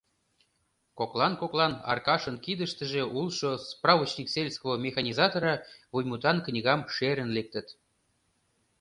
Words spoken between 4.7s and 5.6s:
механизатора»